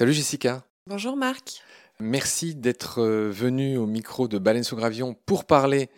[0.00, 0.64] Salut Jessica.
[0.86, 1.62] Bonjour Marc.
[1.98, 5.90] Merci d'être euh, venu au micro de Baleine sous Gravion pour parler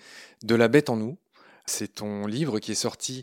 [0.43, 1.19] de La bête en nous.
[1.66, 3.23] C'est ton livre qui est sorti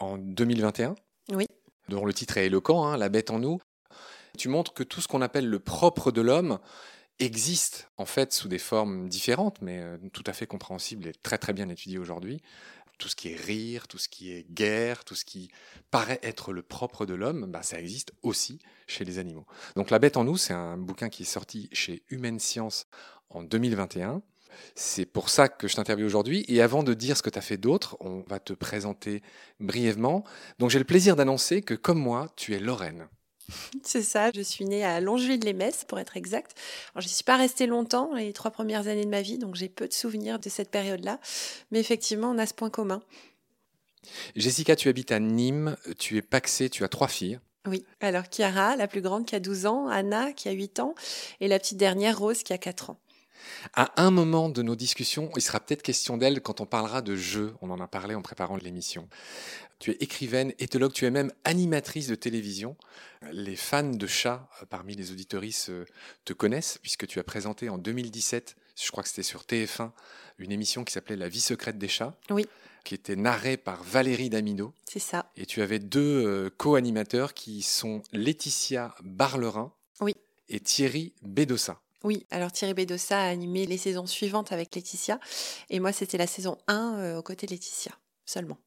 [0.00, 0.96] en 2021.
[1.28, 1.46] Oui.
[1.88, 3.60] Dont le titre est éloquent, hein, La bête en nous.
[4.36, 6.58] Tu montres que tout ce qu'on appelle le propre de l'homme
[7.20, 11.38] existe en fait sous des formes différentes, mais euh, tout à fait compréhensibles et très
[11.38, 12.42] très bien étudiées aujourd'hui.
[12.98, 15.50] Tout ce qui est rire, tout ce qui est guerre, tout ce qui
[15.90, 19.46] paraît être le propre de l'homme, bah, ça existe aussi chez les animaux.
[19.74, 22.86] Donc La bête en nous, c'est un bouquin qui est sorti chez Humaine Science
[23.30, 24.22] en 2021.
[24.74, 26.44] C'est pour ça que je t'interviewe aujourd'hui.
[26.48, 29.22] Et avant de dire ce que tu as fait d'autre, on va te présenter
[29.60, 30.24] brièvement.
[30.58, 33.08] Donc j'ai le plaisir d'annoncer que comme moi, tu es Lorraine.
[33.82, 36.56] C'est ça, je suis née à Longeville-les-Messes, pour être exact.
[36.94, 39.54] Alors, je n'y suis pas restée longtemps, les trois premières années de ma vie, donc
[39.54, 41.20] j'ai peu de souvenirs de cette période-là.
[41.70, 43.02] Mais effectivement, on a ce point commun.
[44.34, 47.38] Jessica, tu habites à Nîmes, tu es paxée, tu as trois filles.
[47.66, 50.94] Oui, alors Chiara, la plus grande qui a 12 ans, Anna qui a 8 ans,
[51.40, 52.98] et la petite dernière, Rose, qui a 4 ans.
[53.74, 57.16] À un moment de nos discussions, il sera peut-être question d'elle quand on parlera de
[57.16, 57.54] jeux.
[57.60, 59.08] On en a parlé en préparant l'émission.
[59.78, 62.76] Tu es écrivaine, éthologue, tu es même animatrice de télévision.
[63.32, 65.84] Les fans de chats euh, parmi les auditoristes euh,
[66.24, 69.90] te connaissent puisque tu as présenté en 2017, je crois que c'était sur TF1,
[70.38, 72.14] une émission qui s'appelait La vie secrète des chats.
[72.30, 72.46] Oui.
[72.84, 74.72] Qui était narrée par Valérie Damido.
[74.88, 75.30] C'est ça.
[75.36, 80.14] Et tu avais deux euh, co-animateurs qui sont Laetitia Barlerin oui.
[80.48, 81.80] et Thierry Bédossa.
[82.06, 85.18] Oui, alors Thierry Bédossa a animé les saisons suivantes avec Laetitia.
[85.70, 87.90] Et moi, c'était la saison 1 aux côtés de Laetitia,
[88.24, 88.58] seulement.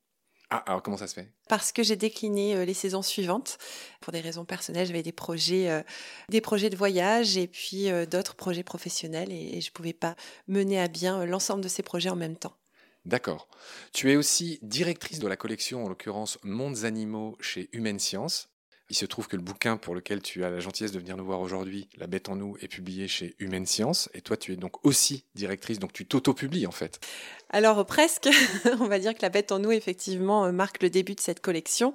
[0.50, 1.32] Ah, alors comment ça se fait?
[1.48, 3.58] Parce que j'ai décliné euh, les saisons suivantes.
[4.02, 5.82] Pour des raisons personnelles, j'avais des projets, euh,
[6.28, 10.18] des projets de voyage et puis euh, d'autres projets professionnels et, je ne pouvais pas
[10.50, 12.58] mener à bien l'ensemble de ces projets en même temps.
[13.06, 13.48] D'accord.
[13.94, 18.49] Tu es aussi directrice de la collection, en l'occurrence Mondes Animaux chez Humaine Science.
[18.90, 21.26] Il se trouve que le bouquin pour lequel tu as la gentillesse de venir nous
[21.26, 24.10] voir aujourd'hui, La bête en nous, est publié chez Humaine Science.
[24.14, 27.00] Et toi, tu es donc aussi directrice, donc tu t'auto-publies en fait.
[27.52, 28.30] Alors presque,
[28.80, 31.40] on va dire que La bête en nous, effectivement, euh, marque le début de cette
[31.40, 31.94] collection.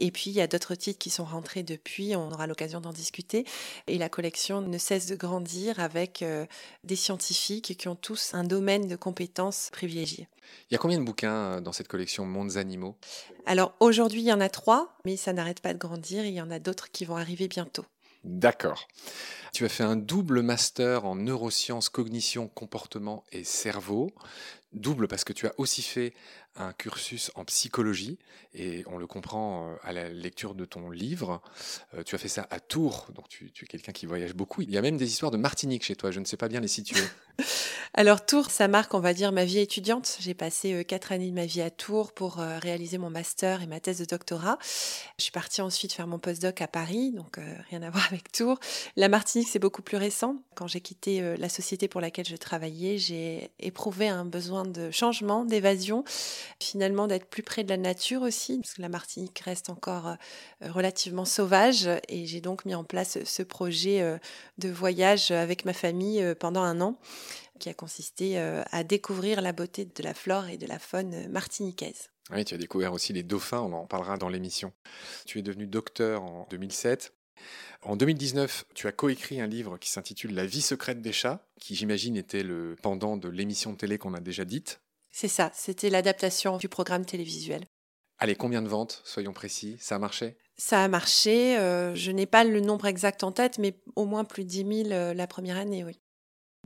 [0.00, 2.92] Et puis, il y a d'autres titres qui sont rentrés depuis, on aura l'occasion d'en
[2.92, 3.44] discuter.
[3.86, 6.46] Et la collection ne cesse de grandir avec euh,
[6.84, 10.28] des scientifiques qui ont tous un domaine de compétences privilégié.
[10.70, 12.96] Il y a combien de bouquins euh, dans cette collection Mondes Animaux?
[13.44, 16.34] Alors aujourd'hui, il y en a trois, mais ça n'arrête pas de grandir et il
[16.34, 17.84] y en a d'autres qui vont arriver bientôt.
[18.26, 18.88] D'accord.
[19.52, 24.10] Tu as fait un double master en neurosciences, cognition, comportement et cerveau.
[24.72, 26.12] Double parce que tu as aussi fait
[26.56, 28.18] un cursus en psychologie
[28.52, 31.40] et on le comprend euh, à la lecture de ton livre.
[31.94, 34.60] Euh, tu as fait ça à Tours, donc tu, tu es quelqu'un qui voyage beaucoup.
[34.60, 36.60] Il y a même des histoires de Martinique chez toi, je ne sais pas bien
[36.60, 37.04] les situer.
[37.98, 40.18] Alors Tours, ça marque, on va dire, ma vie étudiante.
[40.20, 43.62] J'ai passé euh, quatre années de ma vie à Tours pour euh, réaliser mon master
[43.62, 44.58] et ma thèse de doctorat.
[45.16, 48.30] Je suis partie ensuite faire mon postdoc à Paris, donc euh, rien à voir avec
[48.30, 48.60] Tours.
[48.96, 50.36] La Martinique, c'est beaucoup plus récent.
[50.56, 55.46] Quand j'ai quitté la société pour laquelle je travaillais, j'ai éprouvé un besoin de changement,
[55.46, 56.04] d'évasion,
[56.60, 60.16] finalement d'être plus près de la nature aussi, parce que la Martinique reste encore
[60.62, 61.90] relativement sauvage.
[62.08, 64.18] Et j'ai donc mis en place ce projet
[64.56, 66.98] de voyage avec ma famille pendant un an
[67.56, 71.28] qui a consisté euh, à découvrir la beauté de la flore et de la faune
[71.28, 72.10] martiniquaise.
[72.30, 74.72] Oui, tu as découvert aussi les dauphins, on en parlera dans l'émission.
[75.26, 77.12] Tu es devenu docteur en 2007.
[77.82, 81.76] En 2019, tu as coécrit un livre qui s'intitule La vie secrète des chats, qui
[81.76, 84.80] j'imagine était le pendant de l'émission de télé qu'on a déjà dite.
[85.10, 87.64] C'est ça, c'était l'adaptation du programme télévisuel.
[88.18, 90.36] Allez, combien de ventes, soyons précis Ça a marché?
[90.56, 94.24] Ça a marché, euh, je n'ai pas le nombre exact en tête, mais au moins
[94.24, 96.00] plus de 10 000 euh, la première année, oui.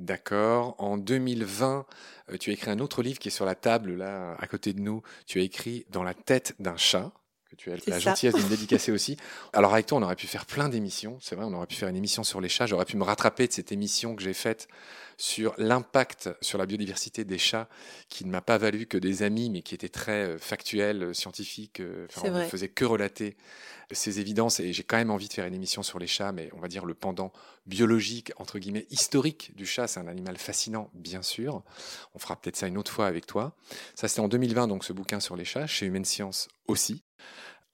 [0.00, 0.77] D'accord.
[0.78, 1.84] En 2020,
[2.31, 4.72] euh, tu as écrit un autre livre qui est sur la table, là, à côté
[4.72, 5.03] de nous.
[5.27, 7.12] Tu as écrit Dans la tête d'un chat,
[7.50, 9.16] que tu as la gentillesse de me dédicacer aussi.
[9.53, 11.19] Alors, avec toi, on aurait pu faire plein d'émissions.
[11.21, 12.66] C'est vrai, on aurait pu faire une émission sur les chats.
[12.66, 14.69] J'aurais pu me rattraper de cette émission que j'ai faite
[15.16, 17.69] sur l'impact sur la biodiversité des chats,
[18.09, 21.13] qui ne m'a pas valu que des amis, mais qui était très euh, factuel, euh,
[21.13, 21.83] scientifique.
[22.25, 23.36] on ne faisait que relater
[23.92, 26.48] ces évidences et j'ai quand même envie de faire une émission sur les chats, mais
[26.54, 27.33] on va dire le pendant
[27.66, 29.89] biologique, entre guillemets, historique du chat.
[29.89, 31.63] C'est un animal fascinant, bien sûr.
[32.15, 33.54] On fera peut-être ça une autre fois avec toi.
[33.95, 37.03] Ça, c'était en 2020, donc ce bouquin sur les chats, chez Humaine Science aussi.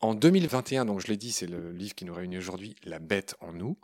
[0.01, 3.35] En 2021, donc je l'ai dit, c'est le livre qui nous réunit aujourd'hui, La bête
[3.41, 3.79] en nous.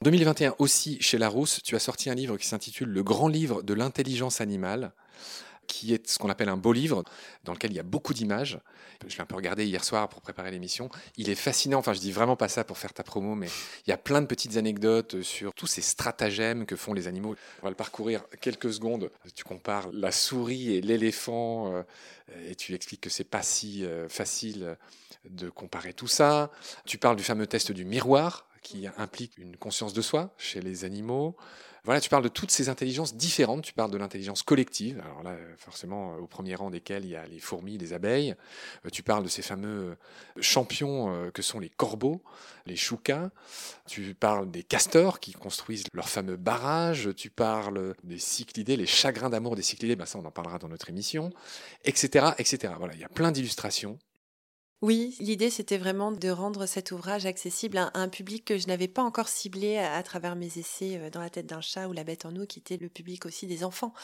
[0.00, 3.62] En 2021 aussi, chez Larousse, tu as sorti un livre qui s'intitule Le grand livre
[3.62, 4.92] de l'intelligence animale
[5.66, 7.04] qui est ce qu'on appelle un beau livre,
[7.44, 8.58] dans lequel il y a beaucoup d'images.
[9.06, 10.88] Je l'ai un peu regardé hier soir pour préparer l'émission.
[11.16, 13.48] Il est fascinant, enfin je dis vraiment pas ça pour faire ta promo, mais
[13.86, 17.34] il y a plein de petites anecdotes sur tous ces stratagèmes que font les animaux.
[17.60, 19.10] On va le parcourir quelques secondes.
[19.34, 21.82] Tu compares la souris et l'éléphant, euh,
[22.48, 24.76] et tu expliques que c'est pas si euh, facile
[25.28, 26.50] de comparer tout ça.
[26.84, 30.84] Tu parles du fameux test du miroir, qui implique une conscience de soi chez les
[30.84, 31.36] animaux.
[31.84, 33.62] Voilà, tu parles de toutes ces intelligences différentes.
[33.64, 35.00] Tu parles de l'intelligence collective.
[35.04, 38.36] Alors là, forcément, au premier rang desquels il y a les fourmis, les abeilles.
[38.86, 39.96] Euh, tu parles de ces fameux
[40.40, 42.22] champions euh, que sont les corbeaux,
[42.66, 43.30] les choucas.
[43.86, 47.10] Tu parles des castors qui construisent leurs fameux barrages.
[47.16, 49.96] Tu parles des cyclidés, les chagrins d'amour des cyclidés.
[49.96, 51.30] Ben ça, on en parlera dans notre émission,
[51.84, 52.74] etc., etc.
[52.78, 53.98] Voilà, il y a plein d'illustrations.
[54.82, 58.88] Oui, l'idée c'était vraiment de rendre cet ouvrage accessible à un public que je n'avais
[58.88, 62.02] pas encore ciblé à, travers mes essais euh, dans la tête d'un chat ou la
[62.02, 63.94] bête en nous, qui était le public aussi des enfants.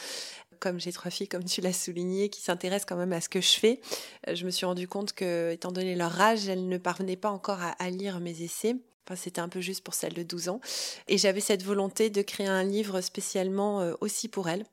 [0.61, 3.41] Comme j'ai trois filles, comme tu l'as souligné, qui s'intéressent quand même à ce que
[3.41, 3.81] je fais,
[4.29, 7.31] euh, je me suis rendu compte que, étant donné leur âge, elles ne parvenaient pas
[7.31, 8.77] encore à, lire mes essais.
[9.05, 10.61] Enfin, c'était un peu juste pour celles de 12 ans.
[11.09, 14.65] Et j'avais cette volonté de créer un livre spécialement euh, aussi pour elles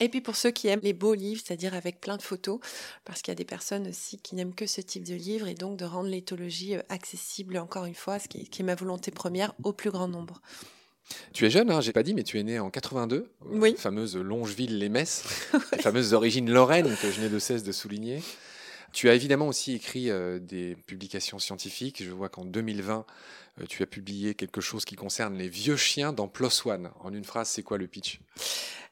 [0.00, 2.58] et puis pour ceux qui aiment les beaux livres, c'est-à-dire avec plein de photos,
[3.04, 5.54] parce qu'il y a des personnes aussi qui n'aiment que ce type de livre, et
[5.54, 9.54] donc de rendre l'éthologie euh, accessible, encore une fois, ce qui est, ma volonté première,
[9.62, 10.40] au plus grand nombre.
[11.32, 13.74] Tu es jeune, hein, j'ai pas dit, mais tu es né en 82, oui.
[13.76, 15.24] fameuse Longeville-les-Messes,
[15.72, 18.22] les fameuses origines lorraines que je n'ai de cesse de souligner.
[18.94, 22.02] Tu as évidemment aussi écrit euh, des publications scientifiques.
[22.04, 23.04] Je vois qu'en 2020,
[23.60, 26.90] euh, tu as publié quelque chose qui concerne les vieux chiens dans PLOS ONE.
[27.00, 28.20] En une phrase, c'est quoi le pitch?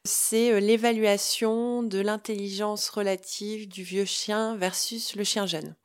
[0.05, 5.75] C'est euh, l'évaluation de l'intelligence relative du vieux chien versus le chien jeune.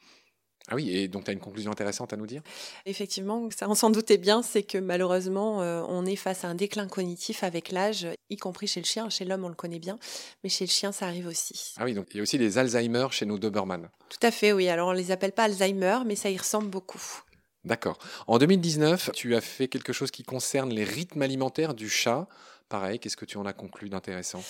[0.71, 2.43] Ah oui, et donc tu as une conclusion intéressante à nous dire?
[2.85, 6.55] Effectivement, ça on s'en doutait bien, c'est que malheureusement, euh, on est face à un
[6.55, 9.09] déclin cognitif avec l'âge, y compris chez le chien.
[9.09, 9.99] Chez l'homme, on le connaît bien,
[10.45, 11.73] mais chez le chien, ça arrive aussi.
[11.79, 13.89] Ah oui, donc il y a aussi les Alzheimer chez nos Doberman.
[14.11, 14.69] Tout à fait, oui.
[14.69, 17.23] Alors on les appelle pas Alzheimer, mais ça y ressemble beaucoup.
[17.65, 17.99] D'accord.
[18.27, 22.29] En 2019, tu as fait quelque chose qui concerne les rythmes alimentaires du chat.
[22.69, 24.43] Pareil, qu'est-ce que tu en as conclu d'intéressant?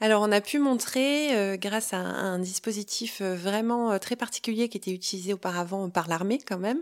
[0.00, 4.70] Alors, on a pu montrer, euh, grâce à un, dispositif euh, vraiment euh, très particulier
[4.70, 6.80] qui était utilisé auparavant par l'armée quand même,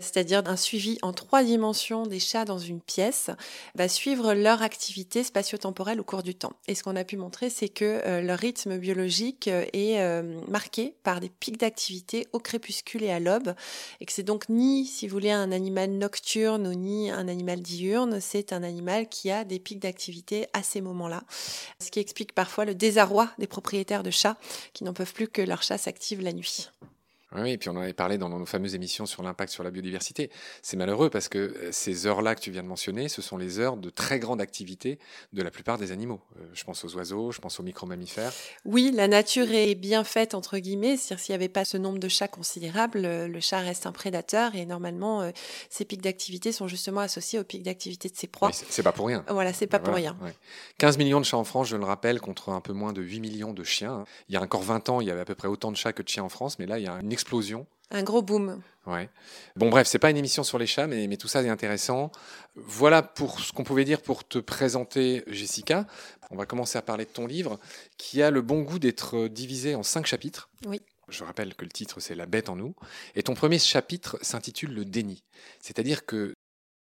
[0.00, 3.30] c'est-à-dire un suivi en trois dimensions des chats dans une pièce,
[3.76, 6.54] va suivre leur activité spatio-temporelle au cours du temps.
[6.66, 11.28] Et ce qu'on a pu montrer, c'est que leur rythme biologique est marqué par des
[11.28, 13.54] pics d'activité au crépuscule et à l'aube,
[14.00, 17.60] et que c'est donc ni, si vous voulez, un animal nocturne ou ni un animal
[17.60, 21.22] diurne, c'est un animal qui a des pics d'activité à ces moments-là.
[21.80, 24.36] Ce qui explique parfois le désarroi des propriétaires de chats
[24.72, 26.70] qui n'en peuvent plus que leur chat s'active la nuit.
[27.36, 29.70] Oui, et puis on en avait parlé dans nos fameuses émissions sur l'impact sur la
[29.70, 30.30] biodiversité.
[30.62, 33.58] C'est malheureux parce que euh, ces heures-là que tu viens de mentionner, ce sont les
[33.58, 34.98] heures de très grande activité
[35.32, 36.20] de la plupart des animaux.
[36.38, 38.32] Euh, je pense aux oiseaux, je pense aux micro-mammifères.
[38.64, 40.96] Oui, la nature est bien faite, entre guillemets.
[40.96, 44.54] C'est-à-dire s'il n'y avait pas ce nombre de chats considérable, le chat reste un prédateur
[44.54, 45.30] et normalement, euh,
[45.70, 48.50] ces pics d'activité sont justement associés aux pics d'activité de ses proies.
[48.52, 49.24] c'est pas pour rien.
[49.28, 50.16] Voilà, c'est pas pour rien.
[50.78, 53.20] 15 millions de chats en France, je le rappelle, contre un peu moins de 8
[53.20, 54.04] millions de chiens.
[54.28, 55.92] Il y a encore 20 ans, il y avait à peu près autant de chats
[55.92, 57.66] que de chiens en France, mais là, il y a une explosion.
[57.92, 58.60] Un gros boom.
[58.86, 59.08] Ouais.
[59.54, 62.10] Bon, bref, c'est pas une émission sur les chats, mais, mais tout ça est intéressant.
[62.56, 65.86] Voilà pour ce qu'on pouvait dire pour te présenter, Jessica.
[66.30, 67.60] On va commencer à parler de ton livre,
[67.98, 70.50] qui a le bon goût d'être divisé en cinq chapitres.
[70.66, 70.80] Oui.
[71.08, 72.74] Je rappelle que le titre, c'est La bête en nous.
[73.14, 75.22] Et ton premier chapitre s'intitule Le déni.
[75.60, 76.32] C'est-à-dire que,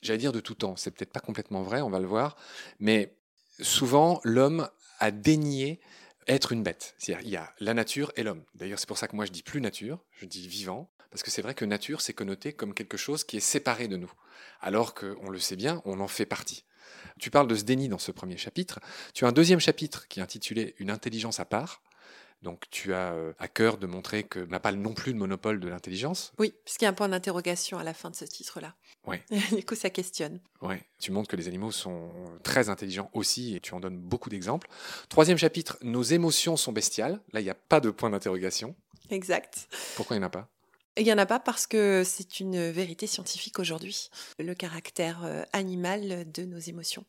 [0.02, 2.36] j'allais dire de tout temps, c'est peut-être pas complètement vrai, on va le voir,
[2.80, 3.16] mais
[3.60, 5.80] souvent, l'homme a dénié
[6.28, 6.94] être une bête.
[6.98, 8.44] C'est-à-dire, il y a la nature et l'homme.
[8.54, 11.30] D'ailleurs, c'est pour ça que moi, je dis plus nature, je dis vivant, parce que
[11.30, 14.12] c'est vrai que nature, c'est connoté comme quelque chose qui est séparé de nous,
[14.60, 16.64] alors qu'on le sait bien, on en fait partie.
[17.18, 18.80] Tu parles de ce déni dans ce premier chapitre.
[19.14, 21.82] Tu as un deuxième chapitre qui est intitulé Une intelligence à part,
[22.42, 25.60] donc tu as euh, à cœur de montrer que n'a pas non plus de monopole
[25.60, 26.32] de l'intelligence.
[26.38, 28.74] Oui, puisqu'il y a un point d'interrogation à la fin de ce titre-là.
[29.06, 29.16] Oui.
[29.56, 30.40] du coup, ça questionne.
[30.62, 32.10] Oui, tu montres que les animaux sont
[32.42, 34.68] très intelligents aussi et tu en donnes beaucoup d'exemples.
[35.08, 37.20] Troisième chapitre, nos émotions sont bestiales.
[37.32, 38.76] Là, il n'y a pas de point d'interrogation.
[39.10, 39.68] Exact.
[39.96, 40.48] Pourquoi il n'y en a pas?
[40.96, 45.44] Il n'y en a pas parce que c'est une vérité scientifique aujourd'hui, le caractère euh,
[45.52, 47.04] animal de nos émotions.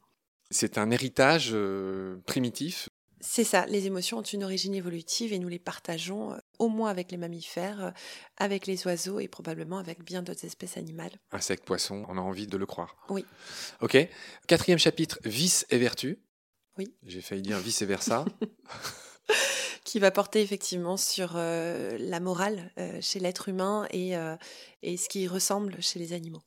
[0.52, 2.89] C'est un héritage euh, primitif
[3.22, 6.90] c'est ça, les émotions ont une origine évolutive et nous les partageons euh, au moins
[6.90, 7.92] avec les mammifères, euh,
[8.38, 11.12] avec les oiseaux et probablement avec bien d'autres espèces animales.
[11.32, 12.96] Insectes, poissons, on a envie de le croire.
[13.10, 13.26] Oui.
[13.82, 13.98] Ok.
[14.48, 16.20] Quatrième chapitre, vice et vertu.
[16.78, 16.94] Oui.
[17.04, 18.26] J'ai failli dire vice et versa.
[19.84, 22.72] qui va porter effectivement sur euh, la morale
[23.02, 24.14] chez l'être humain et,
[24.84, 26.42] et ce qui ressemble chez les animaux.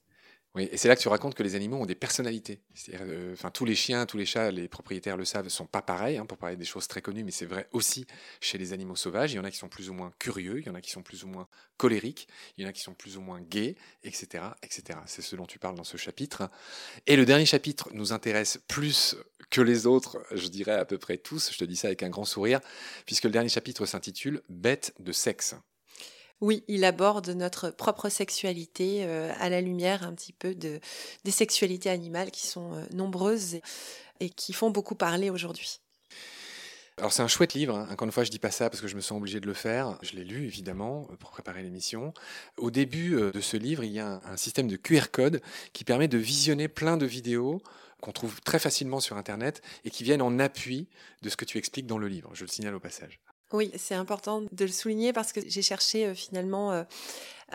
[0.55, 2.61] Oui, et c'est là que tu racontes que les animaux ont des personnalités.
[2.93, 6.19] Euh, enfin, tous les chiens, tous les chats, les propriétaires le savent, sont pas pareils,
[6.19, 8.07] hein, pour parler des choses très connues, mais c'est vrai aussi
[8.39, 9.33] chez les animaux sauvages.
[9.33, 10.91] Il y en a qui sont plus ou moins curieux, il y en a qui
[10.91, 12.29] sont plus ou moins colériques,
[12.59, 14.99] il y en a qui sont plus ou moins gays, etc., etc.
[15.07, 16.51] C'est ce dont tu parles dans ce chapitre.
[17.07, 19.17] Et le dernier chapitre nous intéresse plus
[19.49, 21.51] que les autres, je dirais à peu près tous.
[21.51, 22.61] Je te dis ça avec un grand sourire,
[23.07, 25.55] puisque le dernier chapitre s'intitule Bête de sexe.
[26.43, 30.81] Oui, il aborde notre propre sexualité à la lumière un petit peu de,
[31.25, 33.61] des sexualités animales qui sont nombreuses
[34.21, 35.81] et qui font beaucoup parler aujourd'hui.
[36.99, 37.89] Alors c'est un chouette livre, hein.
[37.91, 39.55] encore une fois je dis pas ça parce que je me sens obligé de le
[39.55, 42.13] faire, je l'ai lu évidemment euh, pour préparer l'émission.
[42.59, 45.41] Au début euh, de ce livre il y a un, système de QR code
[45.73, 47.63] qui permet de visionner plein de vidéos
[48.03, 50.87] qu'on trouve très facilement sur Internet et qui viennent en appui
[51.23, 53.21] de ce que tu expliques dans le livre, je le signale au passage.
[53.53, 56.85] Oui, c'est important de le souligner parce que j'ai cherché euh, finalement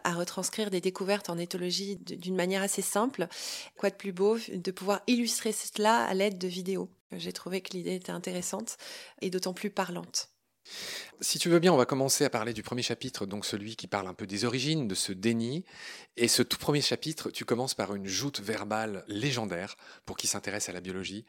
[0.03, 3.27] à retranscrire des découvertes en éthologie d'une manière assez simple.
[3.77, 6.89] Quoi de plus beau de pouvoir illustrer cela à l'aide de vidéos?
[7.11, 8.77] J'ai trouvé que l'idée était intéressante
[9.21, 10.29] et d'autant plus parlante.
[11.19, 13.87] Si tu veux bien, on va commencer à parler du premier chapitre, donc celui qui
[13.87, 15.65] parle un peu des origines de ce déni.
[16.15, 20.69] Et ce tout premier chapitre, tu commences par une joute verbale légendaire pour qui s'intéresse
[20.69, 21.25] à la biologie.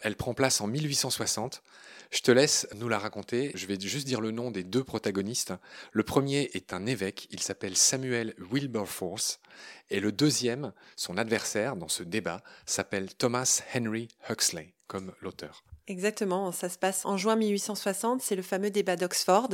[0.00, 1.62] Elle prend place en 1860.
[2.10, 3.50] Je te laisse nous la raconter.
[3.54, 5.54] Je vais juste dire le nom des deux protagonistes.
[5.92, 9.40] Le premier est un évêque, il s'appelle Samuel Wilberforce.
[9.88, 15.64] Et le deuxième, son adversaire dans ce débat, s'appelle Thomas Henry Huxley comme l'auteur.
[15.86, 19.48] Exactement, ça se passe en juin 1860, c'est le fameux débat d'Oxford.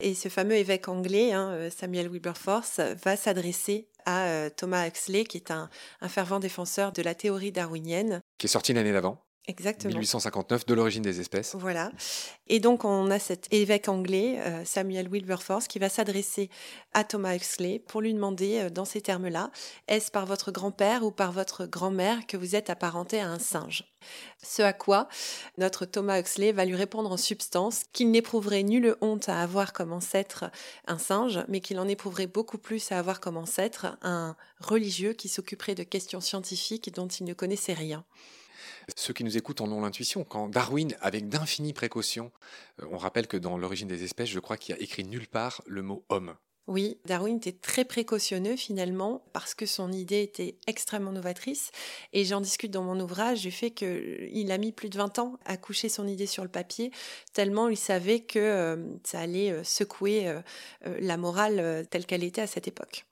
[0.00, 5.24] Et ce fameux évêque anglais, hein, euh, Samuel Wilberforce, va s'adresser à euh, Thomas Huxley,
[5.24, 5.68] qui est un,
[6.00, 8.20] un fervent défenseur de la théorie darwinienne.
[8.38, 9.92] Qui est sorti l'année d'avant Exactement.
[9.92, 11.54] 1859, de l'origine des espèces.
[11.54, 11.92] Voilà.
[12.48, 16.50] Et donc, on a cet évêque anglais, euh, Samuel Wilberforce, qui va s'adresser
[16.94, 19.52] à Thomas Huxley pour lui demander, euh, dans ces termes-là,
[19.86, 23.84] est-ce par votre grand-père ou par votre grand-mère que vous êtes apparenté à un singe?
[24.42, 25.08] Ce à quoi
[25.58, 29.92] notre Thomas Huxley va lui répondre en substance qu'il n'éprouverait nulle honte à avoir comme
[29.92, 30.50] ancêtre
[30.88, 35.28] un singe, mais qu'il en éprouverait beaucoup plus à avoir comme ancêtre un religieux qui
[35.28, 38.04] s'occuperait de questions scientifiques dont il ne connaissait rien.
[38.94, 40.24] Ceux qui nous écoutent en ont l'intuition.
[40.24, 42.30] Quand Darwin, avec d'infinies précautions,
[42.80, 45.62] euh, on rappelle que dans l'origine des espèces, je crois qu'il a écrit nulle part
[45.66, 46.34] le mot homme.
[46.68, 51.70] Oui, Darwin était très précautionneux finalement parce que son idée était extrêmement novatrice
[52.12, 55.38] et j'en discute dans mon ouvrage du fait qu'il a mis plus de 20 ans
[55.44, 56.90] à coucher son idée sur le papier
[57.34, 60.34] tellement il savait que euh, ça allait euh, secouer
[60.84, 63.06] la morale telle qu'elle était à cette époque.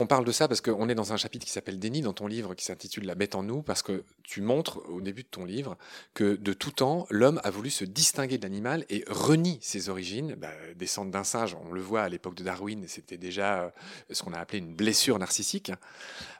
[0.00, 2.28] On parle de ça parce qu'on est dans un chapitre qui s'appelle Déni dans ton
[2.28, 5.44] livre qui s'intitule La bête en nous, parce que tu montres au début de ton
[5.44, 5.76] livre
[6.14, 10.36] que de tout temps, l'homme a voulu se distinguer de l'animal et renie ses origines.
[10.36, 13.70] Bah, descendre d'un singe, on le voit à l'époque de Darwin, c'était déjà euh,
[14.12, 15.72] ce qu'on a appelé une blessure narcissique.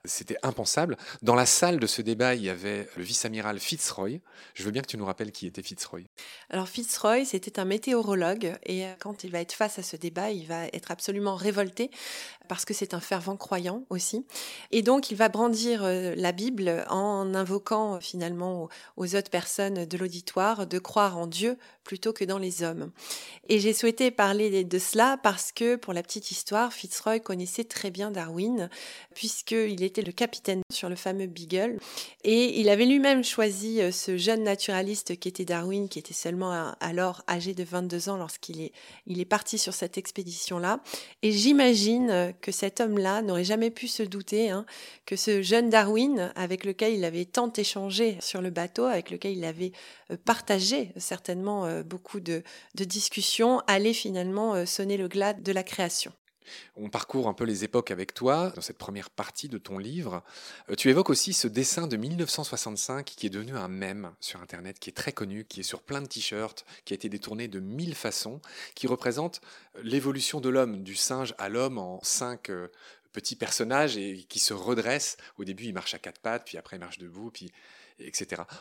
[0.05, 0.97] C'était impensable.
[1.23, 4.21] Dans la salle de ce débat, il y avait le vice-amiral Fitzroy.
[4.55, 6.03] Je veux bien que tu nous rappelles qui était Fitzroy.
[6.51, 10.31] Alors Fitzroy, c'était un météorologue et euh, quand il va être face à ce débat,
[10.31, 11.91] il va être absolument révolté
[12.49, 14.25] parce que c'est un fervent croyant aussi.
[14.71, 19.85] Et donc, il va brandir euh, la Bible en invoquant euh, finalement aux autres personnes
[19.85, 22.91] de l'auditoire de croire en Dieu plutôt que dans les hommes.
[23.49, 27.91] Et j'ai souhaité parler de cela parce que, pour la petite histoire, Fitzroy connaissait très
[27.91, 28.69] bien Darwin,
[29.15, 31.79] puisqu'il était le capitaine sur le fameux Beagle.
[32.25, 36.75] Et il avait lui-même choisi euh, ce jeune naturaliste qui était Darwin, qui était seulement
[36.81, 38.73] alors âgé de 22 ans lorsqu'il est,
[39.07, 40.81] il est parti sur cette expédition-là.
[41.23, 44.65] Et j'imagine que cet homme-là n'aurait jamais pu se douter hein,
[45.07, 49.37] que ce jeune Darwin, avec lequel il avait tant échangé sur le bateau, avec lequel
[49.37, 49.73] il avait
[50.11, 52.43] euh, partagé certainement euh, beaucoup de,
[52.75, 56.13] discussions, allait finalement euh, sonner le glas de la création.
[56.77, 60.23] On parcourt un peu les époques avec toi dans cette première partie de ton livre.
[60.77, 64.91] Tu évoques aussi ce dessin de 1965 qui est devenu un mème sur Internet, qui
[64.91, 67.95] est très connu, qui est sur plein de t-shirts, qui a été détourné de mille
[67.95, 68.41] façons,
[68.75, 69.41] qui représente
[69.83, 72.51] l'évolution de l'homme, du singe à l'homme en cinq
[73.13, 75.17] petits personnages et qui se redresse.
[75.39, 77.51] Au début, il marche à quatre pattes, puis après, il marche debout, puis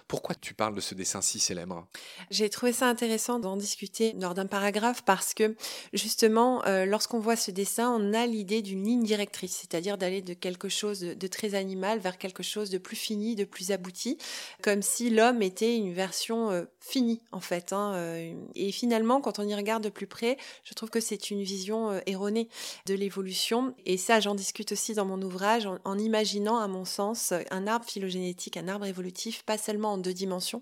[0.07, 1.87] Pourquoi tu parles de ce dessin si célèbre?
[2.31, 5.55] J'ai trouvé ça intéressant d'en discuter lors d'un paragraphe parce que
[5.93, 10.33] justement, euh, lorsqu'on voit ce dessin, on a l'idée d'une ligne directrice, c'est-à-dire d'aller de
[10.33, 14.17] quelque chose de, très animal vers quelque chose de plus fini, de plus abouti,
[14.63, 17.73] comme si l'homme était une version euh, finie en fait.
[17.73, 21.29] Hein, euh, et finalement, quand on y regarde de plus près, je trouve que c'est
[21.29, 22.49] une vision erronée
[22.85, 23.75] de l'évolution.
[23.85, 27.85] Et ça, j'en discute aussi dans mon ouvrage en imaginant, à mon sens, un arbre
[27.85, 30.61] phylogénétique, un arbre évolutif pas seulement en deux dimensions,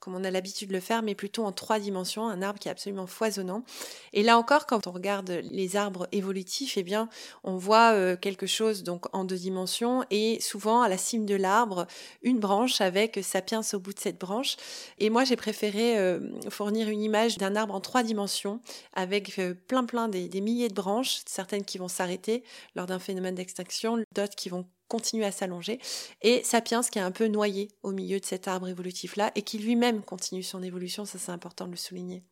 [0.00, 2.68] comme on a l'habitude de le faire, mais plutôt en trois dimensions, un arbre qui
[2.68, 3.64] est absolument foisonnant.
[4.12, 7.08] Et là encore, quand on regarde les arbres évolutifs, eh bien,
[7.42, 11.34] on voit euh, quelque chose donc en deux dimensions et souvent à la cime de
[11.34, 11.86] l'arbre,
[12.22, 14.56] une branche avec sapiens au bout de cette branche.
[14.98, 18.60] Et moi, j'ai préféré euh, fournir une image d'un arbre en trois dimensions
[18.92, 22.44] avec euh, plein plein des, des milliers de branches, certaines qui vont s'arrêter
[22.74, 25.80] lors d'un phénomène d'extinction, d'autres qui vont continue à s'allonger,
[26.22, 29.58] et Sapiens qui est un peu noyé au milieu de cet arbre évolutif-là, et qui
[29.58, 32.22] lui-même continue son évolution, ça c'est important de le souligner.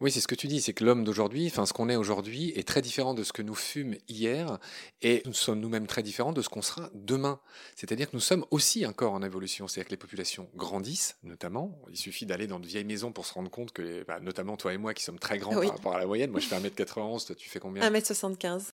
[0.00, 2.52] Oui, c'est ce que tu dis, c'est que l'homme d'aujourd'hui, enfin ce qu'on est aujourd'hui,
[2.56, 4.58] est très différent de ce que nous fûmes hier,
[5.02, 7.40] et nous sommes nous-mêmes très différents de ce qu'on sera demain.
[7.76, 11.78] C'est-à-dire que nous sommes aussi un corps en évolution, c'est-à-dire que les populations grandissent, notamment.
[11.90, 14.72] Il suffit d'aller dans de vieilles maisons pour se rendre compte que, bah, notamment toi
[14.72, 17.26] et moi qui sommes très grands par rapport à la moyenne, moi je fais 1m91,
[17.26, 17.88] toi tu fais combien?
[17.90, 18.70] 1m75.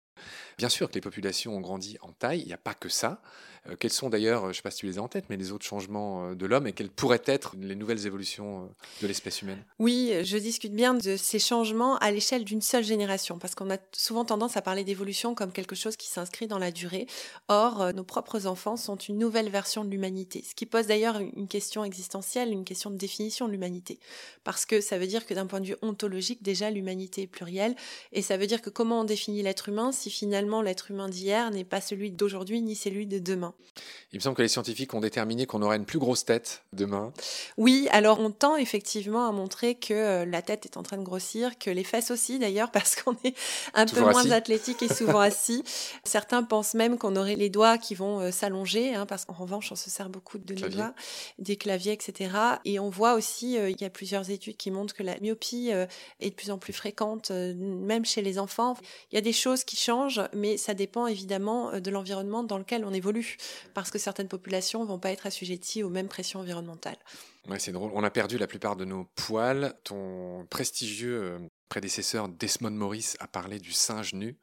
[0.59, 3.23] Bien sûr que les populations ont grandi en taille, il n'y a pas que ça.
[3.69, 5.37] Euh, quels sont d'ailleurs, je ne sais pas si tu les as en tête, mais
[5.37, 8.67] les autres changements euh, de l'homme et quelles pourraient être les nouvelles évolutions euh,
[9.03, 9.65] de l'espèce humaine?
[9.79, 13.79] Oui, je discute bien de ces changements à l'échelle d'une seule génération, parce qu'on a
[13.93, 17.07] souvent tendance à parler d'évolution comme quelque chose qui s'inscrit dans la durée.
[17.49, 21.49] Or, nos propres enfants sont une nouvelle version de l'humanité, ce qui pose d'ailleurs une
[21.49, 24.01] question existentielle, une question de définition de l'humanité,
[24.45, 27.77] parce que ça veut dire que d'un point de vue ontologique, déjà l'humanité est plurielle,
[28.13, 31.51] et ça veut dire que comment on définit l'être humain si finalement l'être humain d'hier
[31.53, 33.55] n'est pas celui d'aujourd'hui ni celui de demain.
[34.13, 37.13] Il me semble que les scientifiques ont déterminé qu'on aurait une plus grosse tête demain.
[37.57, 41.03] Oui, alors on tend effectivement à montrer que euh, la tête est en train de
[41.03, 43.35] grossir, que les fesses aussi d'ailleurs, parce qu'on est
[43.75, 45.63] un peu moins athlétique et souvent assis.
[46.05, 49.71] Certains pensent même qu'on aurait les doigts qui vont euh, s'allonger, hein, parce qu'en revanche,
[49.73, 50.95] on se sert beaucoup de nos doigts,
[51.39, 52.35] des claviers, etc.
[52.65, 55.71] Et on voit aussi, euh, il y a plusieurs études qui montrent que la myopie
[56.21, 58.77] est de plus en plus fréquente, même chez les enfants.
[59.11, 59.92] Il y a des choses qui changent,
[60.35, 63.37] mais ça dépend évidemment de l'environnement dans lequel on évolue
[63.75, 66.99] parce que certaines populations vont pas être assujetties aux mêmes pressions environnementales.
[67.49, 67.91] Ouais, c'est drôle.
[67.95, 69.75] On a perdu la plupart de nos poils.
[69.85, 74.39] Ton prestigieux euh, prédécesseur Desmond Morris a parlé du singe nu.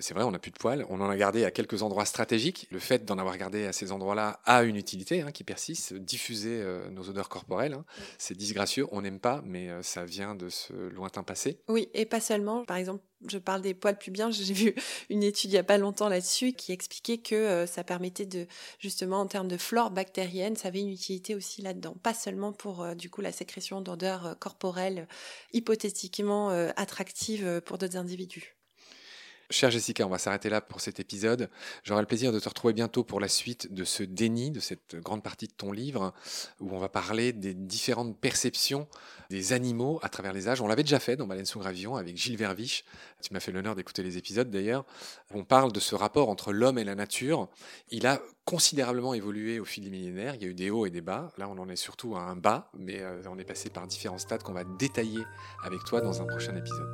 [0.00, 0.86] C'est vrai, on n'a plus de poils.
[0.90, 2.68] On en a gardé à quelques endroits stratégiques.
[2.70, 5.94] Le fait d'en avoir gardé à ces endroits-là a une utilité hein, qui persiste.
[5.94, 7.84] Diffuser euh, nos odeurs corporelles, hein.
[8.16, 8.86] c'est disgracieux.
[8.92, 11.60] On n'aime pas, mais euh, ça vient de ce lointain passé.
[11.68, 12.64] Oui, et pas seulement.
[12.64, 14.30] Par exemple, je parle des poils pubiens.
[14.30, 14.74] J'ai vu
[15.10, 18.46] une étude il n'y a pas longtemps là-dessus qui expliquait que euh, ça permettait de,
[18.78, 21.96] justement, en termes de flore bactérienne, ça avait une utilité aussi là-dedans.
[22.04, 25.08] Pas seulement pour, du coup, la sécrétion d'odeurs corporelles
[25.52, 28.57] hypothétiquement attractives pour d'autres individus.
[29.50, 31.48] Chère Jessica, on va s'arrêter là pour cet épisode.
[31.82, 34.96] J'aurai le plaisir de te retrouver bientôt pour la suite de ce déni, de cette
[34.96, 36.12] grande partie de ton livre,
[36.60, 38.86] où on va parler des différentes perceptions
[39.30, 40.60] des animaux à travers les âges.
[40.60, 42.84] On l'avait déjà fait dans Baleine sous gravillon avec Gilles Verviche.
[43.22, 44.84] Tu m'as fait l'honneur d'écouter les épisodes d'ailleurs.
[45.32, 47.48] On parle de ce rapport entre l'homme et la nature.
[47.90, 50.34] Il a considérablement évolué au fil des millénaires.
[50.34, 51.30] Il y a eu des hauts et des bas.
[51.36, 54.18] Là, on en est surtout à un bas, mais euh, on est passé par différents
[54.18, 55.22] stades qu'on va détailler
[55.64, 56.88] avec toi dans un prochain épisode.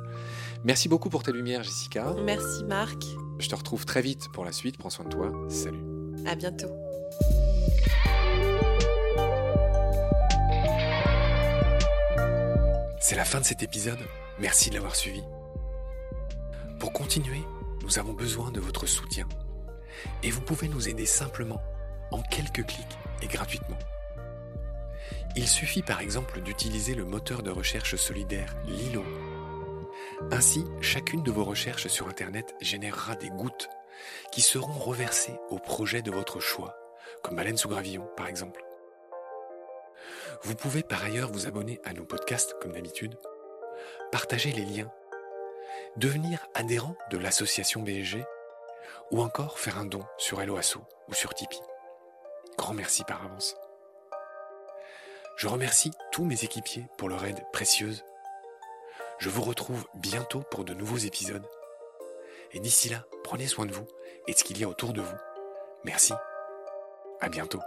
[0.63, 2.13] Merci beaucoup pour tes lumières, Jessica.
[2.23, 3.03] Merci, Marc.
[3.39, 4.77] Je te retrouve très vite pour la suite.
[4.77, 5.31] Prends soin de toi.
[5.49, 5.83] Salut.
[6.25, 6.69] À bientôt.
[12.99, 13.99] C'est la fin de cet épisode.
[14.39, 15.21] Merci de l'avoir suivi.
[16.79, 17.43] Pour continuer,
[17.83, 19.27] nous avons besoin de votre soutien.
[20.23, 21.61] Et vous pouvez nous aider simplement,
[22.11, 23.77] en quelques clics et gratuitement.
[25.35, 29.03] Il suffit par exemple d'utiliser le moteur de recherche solidaire Lilo.
[30.31, 33.69] Ainsi, chacune de vos recherches sur Internet générera des gouttes
[34.31, 36.75] qui seront reversées au projet de votre choix,
[37.23, 38.63] comme Baleine sous gravillon par exemple.
[40.43, 43.17] Vous pouvez par ailleurs vous abonner à nos podcasts comme d'habitude,
[44.11, 44.91] partager les liens,
[45.97, 48.23] devenir adhérent de l'association BSG
[49.11, 51.61] ou encore faire un don sur Helloasso ou sur Tipeee.
[52.57, 53.55] Grand merci par avance.
[55.37, 58.03] Je remercie tous mes équipiers pour leur aide précieuse.
[59.17, 61.45] Je vous retrouve bientôt pour de nouveaux épisodes.
[62.51, 63.87] Et d'ici là, prenez soin de vous
[64.27, 65.17] et de ce qu'il y a autour de vous.
[65.83, 66.13] Merci.
[67.21, 67.61] À bientôt.